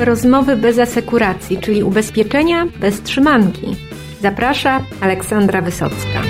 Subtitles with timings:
[0.00, 3.76] Rozmowy bez asekuracji, czyli ubezpieczenia bez trzymanki.
[4.22, 6.22] Zaprasza Aleksandra Wysocka.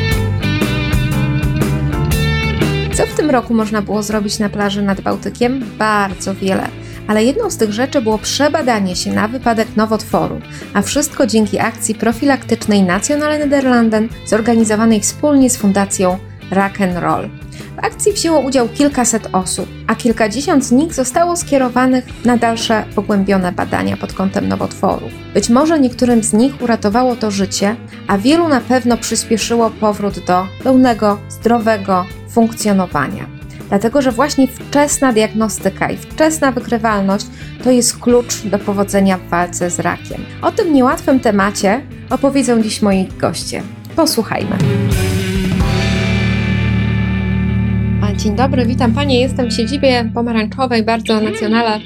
[2.95, 5.65] Co w tym roku można było zrobić na plaży nad Bałtykiem?
[5.79, 6.69] Bardzo wiele.
[7.07, 10.41] Ale jedną z tych rzeczy było przebadanie się na wypadek nowotworu,
[10.75, 16.19] a wszystko dzięki akcji profilaktycznej Nationale Nederlanden zorganizowanej wspólnie z Fundacją
[16.51, 17.31] Rock and Roll.
[17.79, 23.53] W akcji wzięło udział kilkaset osób, a kilkadziesiąt z nich zostało skierowanych na dalsze pogłębione
[23.53, 25.13] badania pod kątem nowotworów.
[25.35, 30.47] Być może niektórym z nich uratowało to życie, a wielu na pewno przyspieszyło powrót do
[30.65, 33.27] pełnego, zdrowego funkcjonowania.
[33.69, 37.27] Dlatego, że właśnie wczesna diagnostyka i wczesna wykrywalność
[37.65, 40.25] to jest klucz do powodzenia w walce z rakiem.
[40.43, 43.63] O tym niełatwym temacie opowiedzą dziś moi goście.
[43.97, 44.59] Posłuchajmy.
[48.19, 49.21] Dzień dobry, witam Panie.
[49.21, 51.81] Jestem w siedzibie pomarańczowej, bardzo nacjonale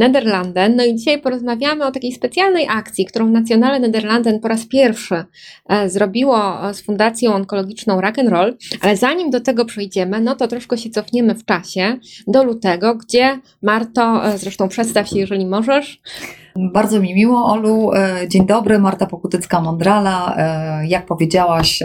[0.00, 0.76] Nederlanden.
[0.76, 5.24] No i dzisiaj porozmawiamy o takiej specjalnej akcji, którą Nacjonale Nederlanden po raz pierwszy
[5.68, 8.56] e, zrobiło e, z Fundacją Onkologiczną Rock and Roll.
[8.80, 13.38] Ale zanim do tego przejdziemy, no to troszkę się cofniemy w czasie do lutego, gdzie
[13.62, 16.00] Marto, e, zresztą przedstaw się, jeżeli możesz.
[16.56, 17.90] Bardzo mi miło, Olu.
[18.28, 20.34] Dzień dobry, Marta Pokutycka-Mondrala.
[20.86, 21.82] Jak powiedziałaś,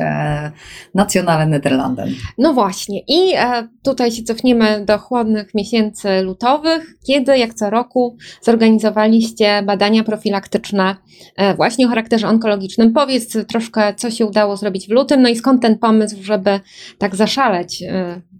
[0.93, 2.09] Nacjonale Nederlanden.
[2.37, 2.99] No właśnie.
[3.07, 3.33] I
[3.83, 8.04] tutaj się cofniemy do chłodnych miesięcy lutowych, kiedy, jak co roku,
[8.41, 10.95] zorganizowaliście badania profilaktyczne
[11.55, 12.93] właśnie o charakterze onkologicznym.
[12.93, 16.59] Powiedz troszkę, co się udało zrobić w lutym, no i skąd ten pomysł, żeby
[16.97, 17.83] tak zaszaleć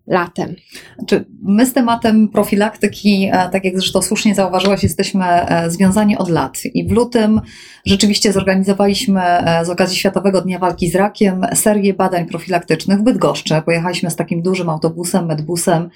[0.07, 0.55] latem?
[0.97, 6.29] Znaczy, my z tematem profilaktyki, e, tak jak zresztą słusznie zauważyłaś, jesteśmy e, związani od
[6.29, 6.59] lat.
[6.73, 7.41] I w lutym
[7.85, 13.61] rzeczywiście zorganizowaliśmy e, z okazji Światowego Dnia Walki z Rakiem serię badań profilaktycznych w Bydgoszczy.
[13.65, 15.89] Pojechaliśmy z takim dużym autobusem, medbusem,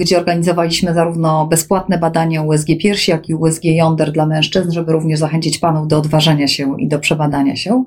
[0.00, 5.18] gdzie organizowaliśmy zarówno bezpłatne badania USG piersi, jak i USG jąder dla mężczyzn, żeby również
[5.18, 7.84] zachęcić panów do odważenia się i do przebadania się.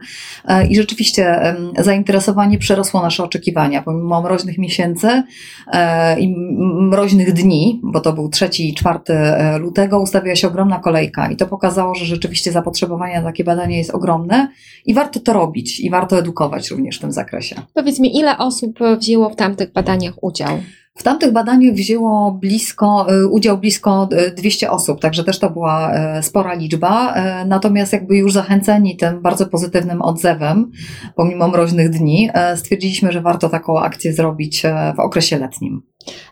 [0.70, 3.82] I rzeczywiście zainteresowanie przerosło nasze oczekiwania.
[3.82, 5.24] Pomimo mroźnych miesięcy,
[5.72, 10.80] E, i mroźnych dni, bo to był 3 i 4 e, lutego, ustawiła się ogromna
[10.80, 14.48] kolejka i to pokazało, że rzeczywiście zapotrzebowanie na takie badania jest ogromne
[14.86, 17.56] i warto to robić i warto edukować również w tym zakresie.
[17.74, 20.58] Powiedz mi, ile osób wzięło w tamtych badaniach udział?
[21.00, 25.92] W tamtych badaniach wzięło blisko, y, udział blisko 200 y, osób, także też to była
[26.18, 27.16] y, spora liczba.
[27.46, 30.72] Natomiast jakby już zachęceni tym bardzo pozytywnym odzewem,
[31.16, 34.64] pomimo mroźnych dni, stwierdziliśmy, że warto taką akcję zrobić
[34.96, 35.82] w okresie letnim.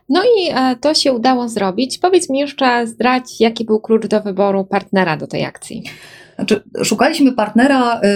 [0.09, 1.97] No i to się udało zrobić.
[1.97, 5.83] Powiedz mi jeszcze, zdradź, jaki był klucz do wyboru partnera do tej akcji.
[6.37, 8.07] Znaczy, szukaliśmy partnera, y,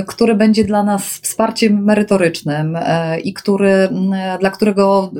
[0.00, 2.80] y, który będzie dla nas wsparciem merytorycznym y,
[3.20, 3.88] i który,
[4.40, 5.12] dla którego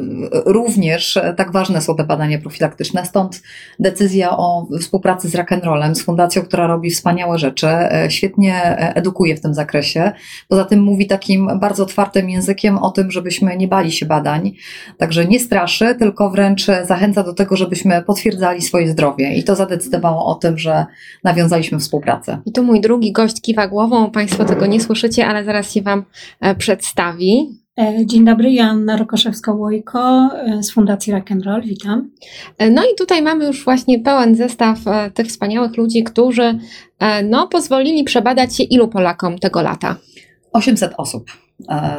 [0.46, 3.06] również tak ważne są te badania profilaktyczne.
[3.06, 3.42] Stąd
[3.78, 7.66] decyzja o współpracy z Rock'n'Rollem, z fundacją, która robi wspaniałe rzeczy,
[8.08, 10.12] świetnie edukuje w tym zakresie.
[10.48, 14.52] Poza tym mówi takim bardzo otwartym językiem o tym, żebyśmy nie bali się badań.
[14.98, 19.34] Także nie straszy, tylko wręcz zachęca do tego, żebyśmy potwierdzali swoje zdrowie.
[19.34, 20.86] I to zadecydowało o tym, że
[21.24, 22.42] nawiązaliśmy współpracę pracę.
[22.46, 26.04] I tu mój drugi gość kiwa głową, Państwo tego nie słyszycie, ale zaraz się Wam
[26.40, 27.58] e, przedstawi.
[27.78, 32.10] E, dzień dobry, Joanna Rokoszewska-Łojko e, z Fundacji Rock'n'Roll, witam.
[32.70, 34.78] No i tutaj mamy już właśnie pełen zestaw
[35.14, 36.58] tych wspaniałych ludzi, którzy
[37.24, 39.96] no, pozwolili przebadać się ilu Polakom tego lata?
[40.52, 41.30] 800 osób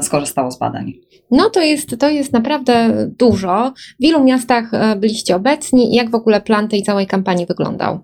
[0.02, 0.94] skorzystało z badań.
[1.32, 3.74] No to jest, to jest naprawdę dużo.
[4.00, 8.00] W ilu miastach byliście obecni i jak w ogóle plan tej całej kampanii wyglądał?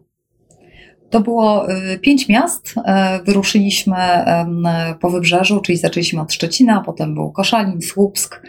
[1.12, 2.76] To było y, pięć miast.
[2.86, 3.96] E, wyruszyliśmy
[5.00, 8.42] po wybrzeżu, czyli zaczęliśmy od Szczecina, potem był Koszalin, Słupsk,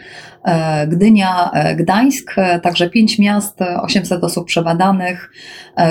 [0.45, 5.31] e, Gdynia, e, Gdańsk, także pięć miast, 800 osób przebadanych,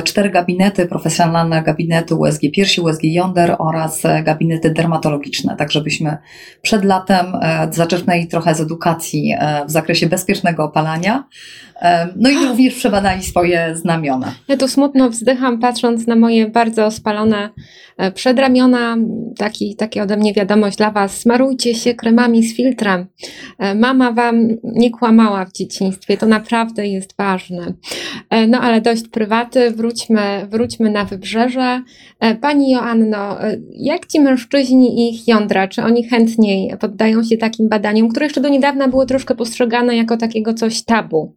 [0.05, 6.16] cztery gabinety, profesjonalne gabinety USG Piersi, USG Yonder oraz gabinety dermatologiczne, tak żebyśmy
[6.62, 7.27] przed latem
[7.71, 9.34] zaczerpnęli trochę z edukacji
[9.66, 11.25] w zakresie bezpiecznego opalania,
[12.16, 14.34] no i również przebadali swoje znamiona.
[14.48, 17.51] Ja tu smutno wzdycham, patrząc na moje bardzo spalone
[17.98, 18.97] e, przedramiona.
[19.39, 21.18] Taki, takie ode mnie wiadomość dla Was.
[21.18, 23.07] Smarujcie się kremami z filtrem.
[23.59, 26.16] E, mama Wam nie kłamała w dzieciństwie.
[26.16, 27.74] To naprawdę jest ważne.
[28.30, 29.71] E, no ale dość prywaty.
[29.71, 31.83] Wróćmy, wróćmy na wybrzeże.
[32.41, 33.36] Pani Joanno,
[33.71, 38.41] jak ci mężczyźni i ich jądra, czy oni chętniej poddają się takim badaniom, które jeszcze
[38.41, 41.36] do niedawna były troszkę postrzegane jako takiego coś tabu?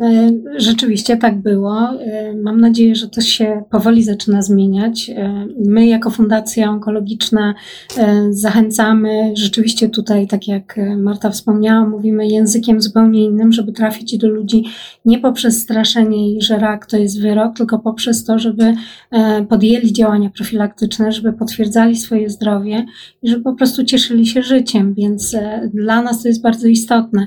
[0.00, 1.78] E, rzeczywiście tak było.
[2.00, 5.10] E, mam nadzieję, że to się powoli zaczyna zmieniać.
[5.10, 7.54] E, my, jako Fundacja Onkologiczna,
[8.30, 14.64] zachęcamy rzeczywiście tutaj, tak jak Marta wspomniała, mówimy językiem zupełnie innym, żeby trafić do ludzi
[15.04, 18.74] nie poprzez straszenie ich, że rak to jest wyrok, tylko poprzez to, żeby
[19.48, 22.86] podjęli działania profilaktyczne, żeby potwierdzali swoje zdrowie
[23.22, 24.94] i żeby po prostu cieszyli się życiem.
[24.94, 25.36] Więc
[25.74, 27.26] dla nas to jest bardzo istotne.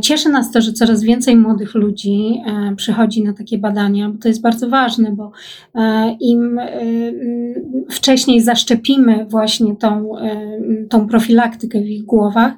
[0.00, 4.18] Cieszy nas to, że coraz więcej młodych ludzi, ludzi e, przychodzi na takie badania, bo
[4.18, 5.32] to jest bardzo ważne, bo
[5.74, 6.70] e, im e,
[7.90, 10.12] wcześniej zaszczepimy właśnie tą,
[10.88, 12.52] tą profilaktykę w ich głowach,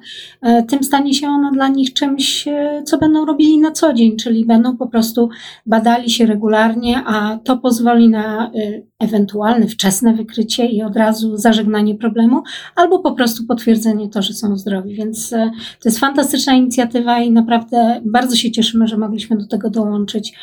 [0.67, 2.45] tym stanie się ona dla nich czymś,
[2.85, 5.29] co będą robili na co dzień, czyli będą po prostu
[5.65, 8.51] badali się regularnie, a to pozwoli na
[8.99, 12.43] ewentualne wczesne wykrycie i od razu zażegnanie problemu,
[12.75, 14.95] albo po prostu potwierdzenie to, że są zdrowi.
[14.95, 20.33] Więc to jest fantastyczna inicjatywa i naprawdę bardzo się cieszymy, że mogliśmy do tego dołączyć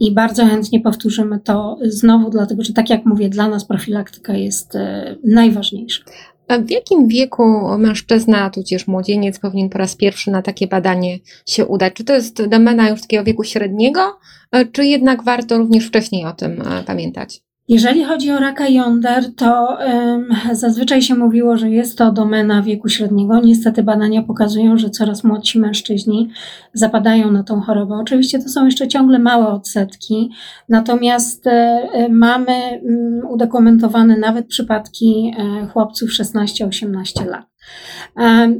[0.00, 4.76] i bardzo chętnie powtórzymy to znowu, dlatego że tak jak mówię, dla nas profilaktyka jest
[4.76, 6.04] e, najważniejsza.
[6.48, 7.42] A w jakim wieku
[7.78, 11.94] mężczyzna, tudzież młodzieniec powinien po raz pierwszy na takie badanie się udać?
[11.94, 14.18] Czy to jest domena już takiego wieku średniego,
[14.52, 17.44] e, czy jednak warto również wcześniej o tym e, pamiętać?
[17.68, 22.88] Jeżeli chodzi o raka jąder, to um, zazwyczaj się mówiło, że jest to domena wieku
[22.88, 23.40] średniego.
[23.40, 26.30] Niestety badania pokazują, że coraz młodsi mężczyźni
[26.72, 27.94] zapadają na tą chorobę.
[27.94, 30.30] Oczywiście to są jeszcze ciągle małe odsetki,
[30.68, 37.53] natomiast e, mamy um, udokumentowane nawet przypadki e, chłopców 16-18 lat.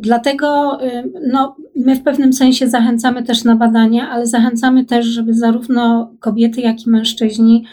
[0.00, 0.78] Dlatego
[1.32, 6.60] no, my w pewnym sensie zachęcamy też na badania, ale zachęcamy też, żeby zarówno kobiety,
[6.60, 7.64] jak i mężczyźni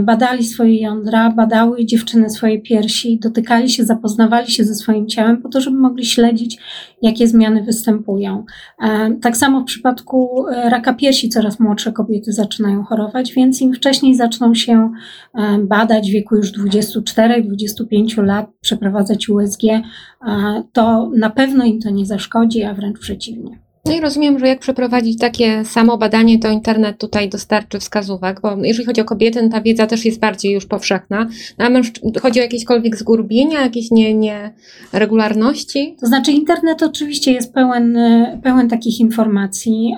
[0.00, 5.48] badali swoje jądra, badały dziewczyny swoje piersi, dotykali się, zapoznawali się ze swoim ciałem, po
[5.48, 6.58] to, żeby mogli śledzić,
[7.02, 8.44] jakie zmiany występują.
[9.22, 14.14] Tak samo w przypadku e, raka piersi coraz młodsze kobiety zaczynają chorować, więc im wcześniej
[14.14, 14.90] zaczną się
[15.60, 19.62] badać w wieku już 24-25 lat, przeprowadzać USG,
[20.72, 23.71] to na pewno im to nie zaszkodzi, a wręcz przeciwnie.
[23.92, 28.56] No i rozumiem, że jak przeprowadzić takie samo badanie, to internet tutaj dostarczy wskazówek, bo
[28.62, 31.28] jeżeli chodzi o kobiety, no ta wiedza też jest bardziej już powszechna.
[31.58, 33.88] No a mężczyzn, chodzi o jakiekolwiek zgurbienia, jakieś
[34.90, 35.90] nieregularności?
[35.90, 37.98] Nie to znaczy internet oczywiście jest pełen,
[38.42, 39.94] pełen takich informacji.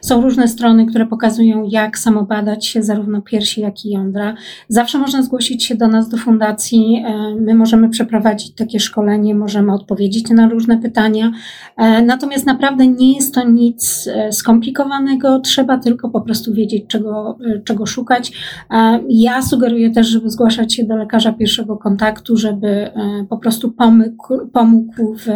[0.00, 4.34] Są różne strony, które pokazują, jak samobadać się zarówno piersi, jak i jądra.
[4.68, 7.04] Zawsze można zgłosić się do nas, do fundacji.
[7.40, 11.32] My możemy przeprowadzić takie szkolenie, możemy odpowiedzieć na różne pytania.
[12.06, 17.38] Na Natomiast naprawdę nie jest to nic e, skomplikowanego, trzeba tylko po prostu wiedzieć, czego,
[17.46, 18.32] e, czego szukać.
[19.08, 24.46] Ja sugeruję też, żeby zgłaszać się do lekarza pierwszego kontaktu, żeby e, po prostu pomógł,
[24.52, 25.26] pomógł w,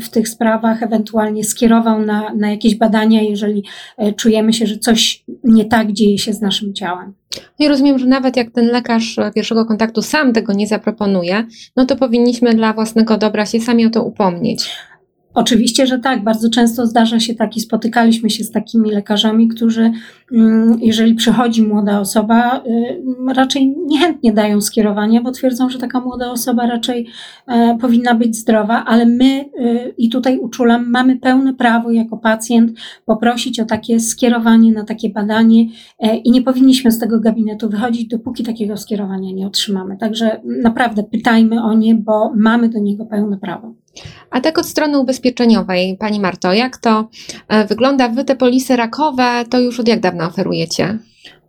[0.00, 3.64] w tych sprawach, ewentualnie skierował na, na jakieś badania, jeżeli
[4.16, 7.21] czujemy się, że coś nie tak dzieje się z naszym ciałem.
[7.60, 11.44] No i rozumiem, że nawet jak ten lekarz pierwszego kontaktu sam tego nie zaproponuje,
[11.76, 14.70] no to powinniśmy dla własnego dobra się sami o to upomnieć.
[15.34, 16.24] Oczywiście, że tak.
[16.24, 19.92] Bardzo często zdarza się tak i spotykaliśmy się z takimi lekarzami, którzy,
[20.80, 23.02] jeżeli przychodzi młoda osoba, y,
[23.34, 27.06] raczej niechętnie dają skierowania, bo twierdzą, że taka młoda osoba raczej
[27.46, 32.72] e, powinna być zdrowa, ale my, y, i tutaj uczulam, mamy pełne prawo jako pacjent
[33.04, 35.66] poprosić o takie skierowanie na takie badanie
[35.98, 39.96] e, i nie powinniśmy z tego gabinetu wychodzić, dopóki takiego skierowania nie otrzymamy.
[39.96, 43.74] Także naprawdę pytajmy o nie, bo mamy do niego pełne prawo.
[44.30, 47.08] A tak od strony ubezpieczeniowej, Pani Marto, jak to
[47.48, 48.08] e, wygląda?
[48.08, 50.98] Wy te polisy rakowe to już od jak dawna oferujecie?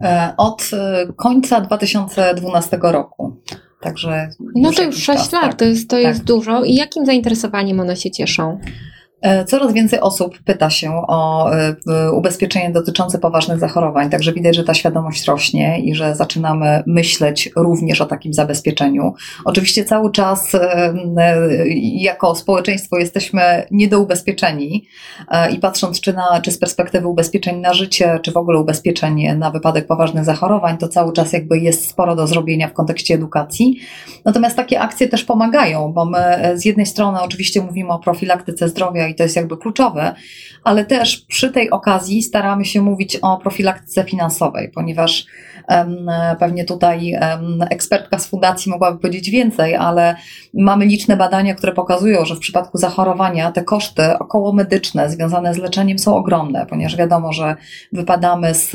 [0.01, 3.35] E, od e, końca 2012 roku.
[3.81, 5.53] Także no to już 6 lat, tak.
[5.53, 6.03] to, jest, to tak.
[6.05, 6.63] jest dużo.
[6.63, 8.59] I jakim zainteresowaniem one się cieszą?
[9.23, 14.63] E, coraz więcej osób pyta się o e, ubezpieczenie dotyczące poważnych zachorowań, także widać, że
[14.63, 19.13] ta świadomość rośnie i że zaczynamy myśleć również o takim zabezpieczeniu.
[19.45, 20.93] Oczywiście cały czas e,
[21.79, 24.87] jako społeczeństwo jesteśmy niedoubezpieczeni
[25.51, 29.51] i patrząc czy, na, czy z perspektywy ubezpieczeń na życie, czy w ogóle ubezpieczeń na
[29.51, 33.79] wypadek poważnych zachorowań, to cały czas jakby jest sporo do zrobienia w kontekście edukacji.
[34.25, 39.12] Natomiast takie akcje też pomagają, bo my z jednej strony oczywiście mówimy o profilaktyce zdrowia
[39.13, 40.15] i to jest jakby kluczowe,
[40.63, 45.25] ale też przy tej okazji staramy się mówić o profilaktyce finansowej, ponieważ
[46.39, 47.19] Pewnie tutaj
[47.69, 50.15] ekspertka z fundacji mogłaby powiedzieć więcej, ale
[50.53, 55.57] mamy liczne badania, które pokazują, że w przypadku zachorowania te koszty około medyczne związane z
[55.57, 57.55] leczeniem są ogromne, ponieważ wiadomo, że
[57.91, 58.71] wypadamy z,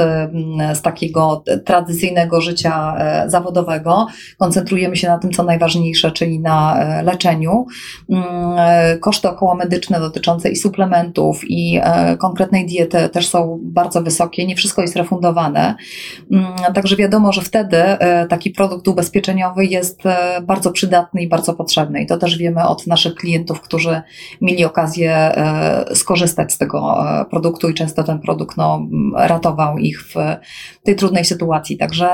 [0.74, 4.06] z takiego tradycyjnego życia e, zawodowego,
[4.38, 7.66] koncentrujemy się na tym, co najważniejsze, czyli na e, leczeniu.
[8.10, 8.24] Mm,
[8.58, 11.80] e, koszty około medyczne dotyczące dotyczące i suplementów, i
[12.18, 14.46] konkretnej diety też są bardzo wysokie.
[14.46, 15.74] Nie wszystko jest refundowane.
[16.32, 17.82] Mm, także wiadomo, że wtedy
[18.28, 20.02] taki produkt ubezpieczeniowy jest
[20.42, 22.02] bardzo przydatny i bardzo potrzebny.
[22.02, 24.02] I to też wiemy od naszych klientów, którzy
[24.40, 25.32] mieli okazję
[25.94, 30.14] skorzystać z tego produktu i często ten produkt no, ratował ich w
[30.84, 31.76] tej trudnej sytuacji.
[31.76, 32.08] Także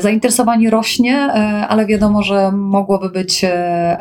[0.00, 1.18] zainteresowanie rośnie,
[1.68, 3.44] ale wiadomo, że mogłoby być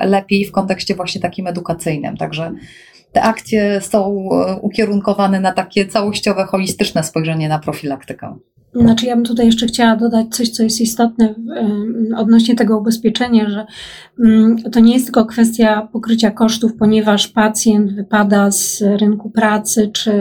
[0.02, 2.18] lepiej w kontekście właśnie takim edukacyjnym.
[2.18, 2.52] Także
[3.12, 4.30] te akcje są
[4.62, 8.38] ukierunkowane na takie całościowe, holistyczne spojrzenie na profilaktykę.
[8.82, 11.36] Znaczy, ja bym tutaj jeszcze chciała dodać coś, co jest istotne
[12.18, 13.66] odnośnie tego ubezpieczenia, że
[14.20, 20.12] mm, to nie jest tylko kwestia pokrycia kosztów, ponieważ pacjent wypada z rynku pracy czy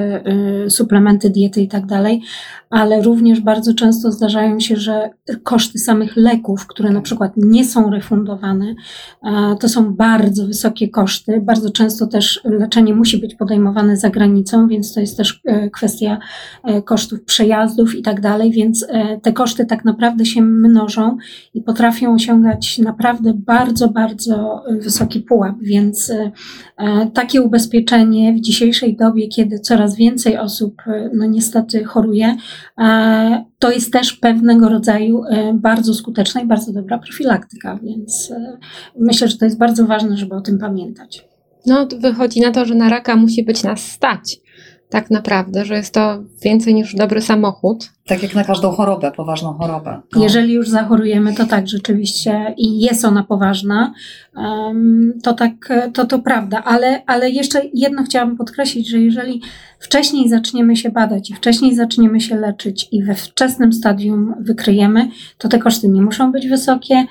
[0.67, 2.23] y, suplementy diety i tak dalej,
[2.71, 5.11] ale również bardzo często zdarzają się, że
[5.43, 8.75] koszty samych leków, które na przykład nie są refundowane,
[9.61, 11.41] to są bardzo wysokie koszty.
[11.41, 16.19] Bardzo często też leczenie musi być podejmowane za granicą, więc to jest też e, kwestia
[16.65, 21.17] e, kosztów przejazdów i tak dalej, więc e, te koszty tak naprawdę się mnożą
[21.55, 26.13] i potrafią osiągać naprawdę bardzo, bardzo wysoki pułap, więc
[27.15, 30.83] takie ubezpieczenie w dzisiejszej dobie, kiedy coraz więcej osób
[31.15, 32.37] no niestety choruje,
[33.59, 35.23] to jest też pewnego rodzaju
[35.55, 38.33] bardzo skuteczna i bardzo dobra profilaktyka, więc
[38.99, 41.29] myślę, że to jest bardzo ważne, żeby o tym pamiętać.
[41.67, 44.41] No, wychodzi na to, że na raka musi być nas stać
[44.89, 47.91] tak naprawdę, że jest to więcej niż dobry samochód.
[48.07, 50.01] Tak jak na każdą chorobę, poważną chorobę.
[50.17, 50.23] No.
[50.23, 53.95] Jeżeli już zachorujemy, to tak rzeczywiście i jest ona poważna,
[55.23, 55.53] to tak,
[55.95, 59.43] to to prawda, ale, ale jeszcze jedno chciałabym podkreślić, że jeżeli
[59.79, 65.49] wcześniej zaczniemy się badać i wcześniej zaczniemy się leczyć i we wczesnym stadium wykryjemy, to
[65.49, 67.07] te koszty nie muszą być wysokie,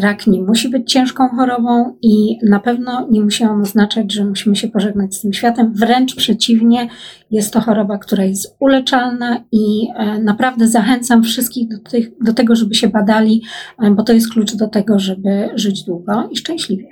[0.00, 4.56] rak nie musi być ciężką chorobą i na pewno nie musi on oznaczać, że musimy
[4.56, 5.72] się pożegnać z tym światem.
[5.74, 6.88] Wręcz przeciwnie,
[7.30, 12.56] jest to choroba, która jest uleczalna i e, naprawdę zachęcam wszystkich do, tych, do tego,
[12.56, 13.42] żeby się badali,
[13.82, 16.88] e, bo to jest klucz do tego, żeby żyć długo i szczęśliwie.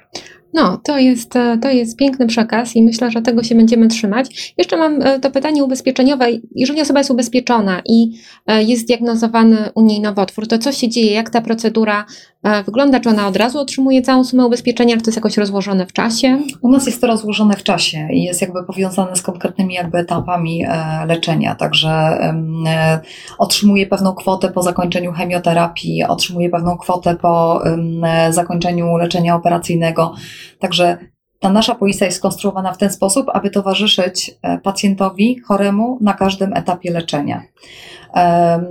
[0.53, 4.55] No, to jest, e, to jest piękny przekaz i myślę, że tego się będziemy trzymać.
[4.59, 6.27] Jeszcze mam e, to pytanie ubezpieczeniowe.
[6.55, 8.13] Jeżeli osoba jest ubezpieczona i
[8.47, 11.13] e, jest diagnozowany u niej nowotwór, to co się dzieje?
[11.13, 12.07] Jak ta procedura
[12.65, 13.01] wygląda?
[13.01, 16.39] Czy ona od razu otrzymuje całą sumę ubezpieczenia, czy to jest jakoś rozłożone w czasie?
[16.61, 20.65] U nas jest to rozłożone w czasie i jest jakby powiązane z konkretnymi jakby etapami
[21.07, 21.55] leczenia.
[21.55, 22.19] Także
[23.39, 27.63] otrzymuje pewną kwotę po zakończeniu chemioterapii, otrzymuje pewną kwotę po
[28.31, 30.15] zakończeniu leczenia operacyjnego.
[30.59, 30.99] Także
[31.43, 36.53] ta nasza polisa jest skonstruowana w ten sposób, aby towarzyszyć e, pacjentowi choremu na każdym
[36.53, 37.43] etapie leczenia.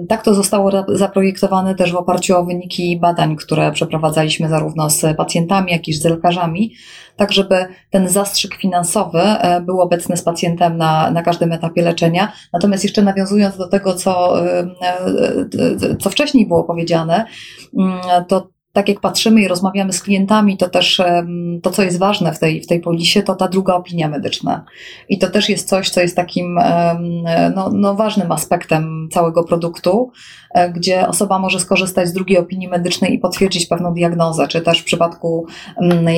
[0.10, 5.72] Tak to zostało zaprojektowane też w oparciu o wyniki badań, które przeprowadzaliśmy zarówno z pacjentami,
[5.72, 6.74] jak i z lekarzami,
[7.16, 12.32] tak żeby ten zastrzyk finansowy e, był obecny z pacjentem na, na każdym etapie leczenia.
[12.54, 14.68] Natomiast jeszcze nawiązując do tego, co, e,
[16.00, 17.26] co wcześniej było powiedziane,
[17.80, 21.02] mm, to tak jak patrzymy i rozmawiamy z klientami, to też
[21.64, 24.66] to, co jest ważne w tej, w tej polisie, to ta druga opinia medyczna.
[25.10, 26.60] I to też jest coś, co jest takim
[27.56, 30.12] no, no ważnym aspektem całego produktu,
[30.54, 34.80] e, gdzie osoba może skorzystać z drugiej opinii medycznej i potwierdzić pewną diagnozę, czy też
[34.80, 35.46] w przypadku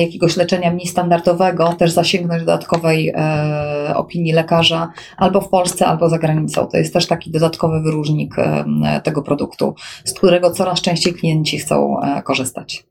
[0.00, 6.18] jakiegoś leczenia mniej standardowego też zasięgnąć dodatkowej e, opinii lekarza albo w Polsce, albo za
[6.18, 6.66] granicą.
[6.66, 8.36] To jest też taki dodatkowy wyróżnik
[9.02, 12.84] tego produktu, z którego coraz częściej klienci chcą e, korzystać korzystać.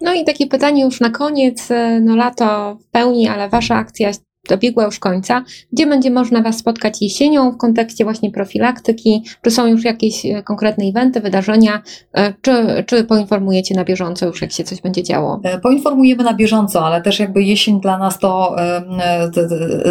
[0.00, 4.10] No i takie pytanie już na koniec, e, no lato w pełni, ale Wasza akcja
[4.48, 9.66] dobiegła już końca, gdzie będzie można Was spotkać jesienią w kontekście właśnie profilaktyki, czy są
[9.66, 14.64] już jakieś e, konkretne eventy, wydarzenia, e, czy, czy poinformujecie na bieżąco już, jak się
[14.64, 15.40] coś będzie działo?
[15.44, 18.56] E, poinformujemy na bieżąco, ale też jakby jesień dla nas to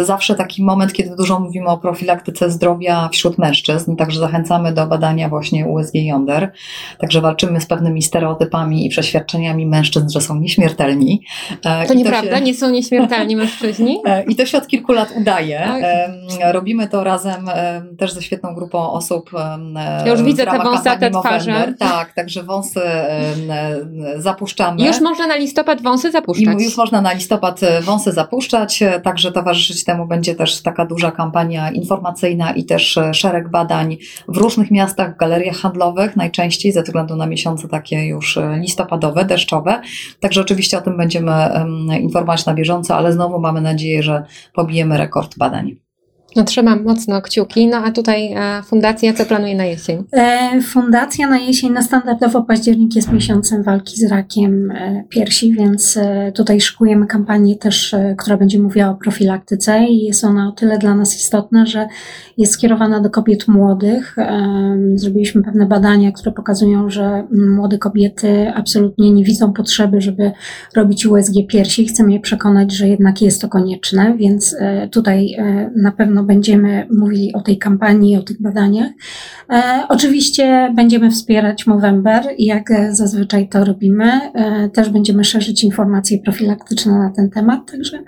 [0.02, 5.28] zawsze taki moment, kiedy dużo mówimy o profilaktyce zdrowia wśród mężczyzn, także zachęcamy do badania
[5.28, 6.52] właśnie USG Yonder,
[6.98, 11.22] także walczymy z pewnymi stereotypami i przeświadczeniami mężczyzn, że są nieśmiertelni.
[11.62, 12.44] To I nieprawda, to się...
[12.44, 13.98] nie są nieśmiertelni mężczyźni?
[14.28, 15.68] I to się od kilku lat udaje.
[16.52, 17.50] Robimy to razem
[17.98, 19.30] też ze świetną grupą osób.
[20.06, 21.74] Ja już widzę te wąsate twarze.
[21.78, 22.80] Tak, także wąsy
[24.16, 24.86] zapuszczamy.
[24.86, 26.60] Już można na listopad wąsy zapuszczać.
[26.60, 30.86] I już można na listopad e, wąsy zapuszczać, e, także towarzyszyć temu będzie też taka
[30.86, 33.96] duża kampania informacyjna i też e, szereg badań
[34.28, 39.80] w różnych miastach, w galeriach handlowych, najczęściej ze względu na miesiące takie już listopadowe, deszczowe.
[40.20, 41.32] Także oczywiście o tym będziemy
[42.00, 45.87] informować na bieżąco, ale znowu mamy nadzieję, że pobijemy rekord badań.
[46.36, 50.04] No trzymam mocno kciuki, no a tutaj e, fundacja co planuje na jesień?
[50.12, 55.98] E, fundacja na jesień, na standardowo październik jest miesiącem walki z rakiem e, piersi, więc
[56.34, 60.94] tutaj szykujemy kampanię też, która będzie mówiła o profilaktyce i jest ona o tyle dla
[60.94, 61.88] nas istotna, że
[62.38, 64.16] jest skierowana do kobiet młodych.
[64.94, 70.32] Zrobiliśmy pewne badania, które pokazują, że młode kobiety absolutnie nie widzą potrzeby, żeby
[70.76, 71.86] robić USG piersi.
[71.86, 74.56] Chcemy je przekonać, że jednak jest to konieczne, więc
[74.90, 75.36] tutaj
[75.76, 78.90] na pewno będziemy mówili o tej kampanii, o tych badaniach.
[79.50, 84.32] E, oczywiście będziemy wspierać Movember, jak zazwyczaj to robimy.
[84.34, 88.02] E, też będziemy szerzyć informacje profilaktyczne na ten temat, także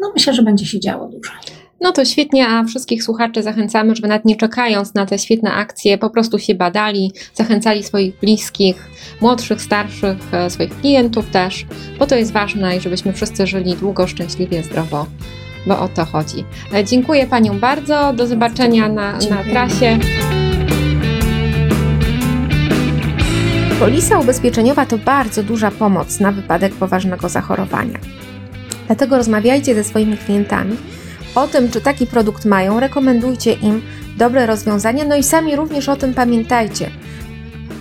[0.00, 1.32] no myślę, że będzie się działo dużo.
[1.80, 5.98] No to świetnie, a wszystkich słuchaczy zachęcamy, żeby nawet nie czekając na te świetne akcje,
[5.98, 8.88] po prostu się badali, zachęcali swoich bliskich,
[9.20, 11.66] młodszych, starszych, e, swoich klientów też,
[11.98, 15.06] bo to jest ważne i żebyśmy wszyscy żyli długo, szczęśliwie, zdrowo,
[15.66, 16.44] bo o to chodzi.
[16.74, 19.98] E, Dziękuję Panią bardzo, do zobaczenia na, na trasie.
[23.80, 27.98] Polisa ubezpieczeniowa to bardzo duża pomoc na wypadek poważnego zachorowania.
[28.86, 30.76] Dlatego rozmawiajcie ze swoimi klientami
[31.34, 33.82] o tym, czy taki produkt mają, rekomendujcie im
[34.18, 36.90] dobre rozwiązania, no i sami również o tym pamiętajcie.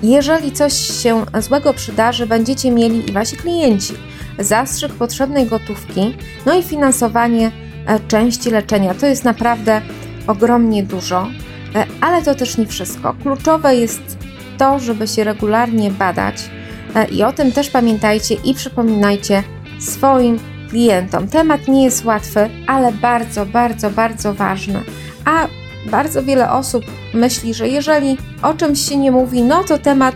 [0.04, 3.94] Jeżeli coś się złego przydarzy, będziecie mieli i wasi klienci
[4.40, 7.52] zastrzyk potrzebnej gotówki, no i finansowanie
[8.08, 8.94] części leczenia.
[8.94, 9.82] To jest naprawdę
[10.28, 11.28] ogromnie dużo,
[11.76, 13.16] e, ale to też nie wszystko.
[13.24, 14.18] Kluczowe jest
[14.58, 16.50] to, żeby się regularnie badać
[16.96, 19.44] e, i o tym też pamiętajcie i przypominajcie
[19.80, 21.28] swoim klientom.
[21.28, 24.80] Temat nie jest łatwy, ale bardzo, bardzo, bardzo ważny.
[25.26, 25.48] A
[25.92, 30.16] bardzo wiele osób myśli, że jeżeli o czymś się nie mówi, no to temat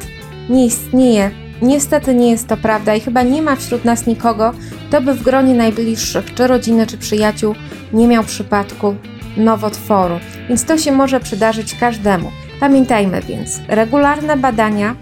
[0.50, 1.31] nie istnieje.
[1.62, 4.53] Niestety nie jest to prawda i chyba nie ma wśród nas nikogo,
[4.88, 7.56] kto by w gronie najbliższych, czy rodziny, czy przyjaciół
[7.94, 8.96] nie miał przypadku
[9.38, 10.20] nowotworu.
[10.50, 12.32] Więc to się może przydarzyć każdemu.
[12.60, 14.96] Pamiętajmy więc, regularne badania,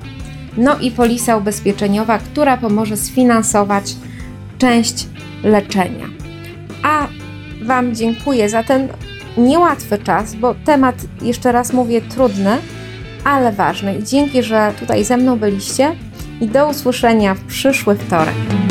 [0.57, 3.95] no i polisa ubezpieczeniowa, która pomoże sfinansować
[4.57, 5.07] część
[5.43, 6.05] leczenia.
[6.83, 7.07] A
[7.61, 8.87] Wam dziękuję za ten
[9.37, 12.57] niełatwy czas, bo temat, jeszcze raz mówię, trudny,
[13.23, 14.03] ale ważny.
[14.03, 15.95] Dzięki, że tutaj ze mną byliście
[16.41, 18.64] i do usłyszenia w przyszły wtorek.